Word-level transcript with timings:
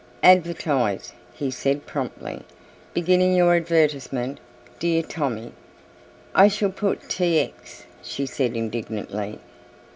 "Advertise," 0.23 1.13
he 1.31 1.51
said 1.51 1.85
promptly, 1.85 2.41
"beginning 2.91 3.35
your 3.35 3.53
advertisement 3.53 4.39
'Dear 4.79 5.03
Tommy."' 5.03 5.53
"I 6.33 6.47
shall 6.47 6.71
put 6.71 7.07
'T. 7.07 7.39
X.,'" 7.39 7.85
she 8.01 8.25
said 8.25 8.57
indignantly. 8.57 9.37